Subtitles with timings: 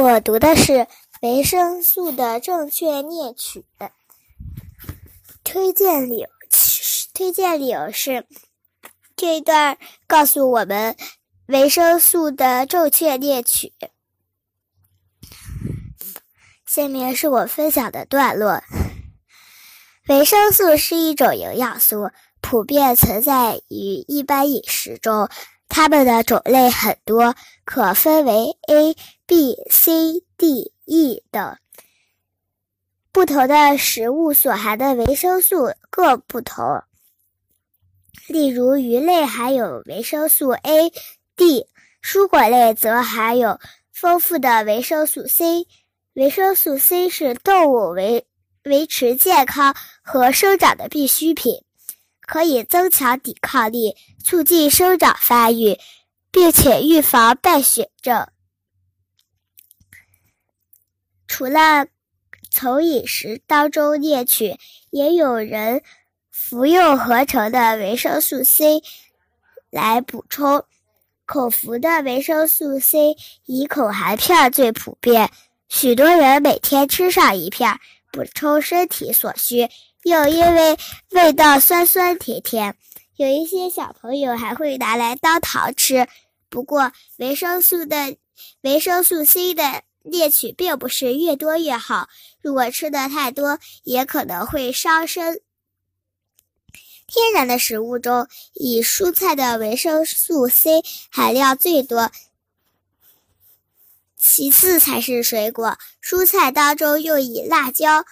[0.00, 0.86] 我读的是
[1.22, 3.64] 维生素的正确摄取。
[5.42, 6.28] 推荐理由，
[7.12, 8.24] 推荐理由是
[9.16, 9.76] 这一段
[10.06, 10.96] 告诉我们
[11.46, 13.72] 维生素的正确摄取。
[16.64, 18.62] 下面是我分享的段落。
[20.08, 22.10] 维生素是一种营养素，
[22.40, 25.28] 普遍存在于一般饮食中。
[25.68, 28.96] 它们的种类很多，可分为 A、
[29.26, 31.56] B、C、D、E 等。
[33.12, 36.82] 不同的食物所含的维生素各不同。
[38.26, 40.92] 例如，鱼类含有维生素 A、
[41.36, 41.66] D，
[42.02, 43.58] 蔬果类则含有
[43.92, 45.66] 丰富的维生素 C。
[46.14, 48.26] 维生素 C 是动物维
[48.64, 51.62] 维持健康和生长的必需品。
[52.28, 55.78] 可以增强抵抗力，促进生长发育，
[56.30, 58.28] 并且预防败血症。
[61.26, 61.86] 除了
[62.50, 64.58] 从饮食当中摄取，
[64.90, 65.82] 也有人
[66.30, 68.82] 服用合成的维生素 C
[69.70, 70.66] 来补充。
[71.24, 75.30] 口服的维生素 C 以口含片最普遍，
[75.68, 77.80] 许多人每天吃上一片，
[78.12, 79.70] 补充身体所需。
[80.04, 80.78] 又因为
[81.10, 82.76] 味道酸酸甜甜，
[83.16, 86.08] 有一些小朋友还会拿来当糖吃。
[86.48, 88.16] 不过，维生素的
[88.62, 92.08] 维生素 C 的摄取并不是越多越好，
[92.40, 95.40] 如果吃的太多，也可能会伤身。
[97.06, 102.10] 天然的食物中，以蔬菜的维生素 C 含量最多，
[104.16, 105.76] 其次才是水果。
[106.02, 108.04] 蔬菜当中又以辣椒。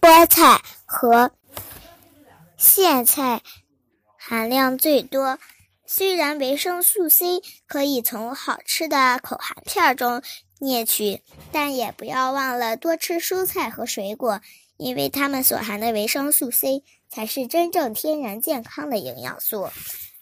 [0.00, 1.30] 菠菜和
[2.58, 3.42] 苋菜
[4.16, 5.38] 含量最多。
[5.88, 10.20] 虽然维生素 C 可以从好吃的口含片中
[10.58, 11.22] 摄取，
[11.52, 14.40] 但也不要忘了多吃蔬菜和水果，
[14.76, 19.68] 因为它们所含的维生素 C 才是真正天然健康的营养素。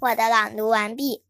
[0.00, 1.24] 我的朗读完毕。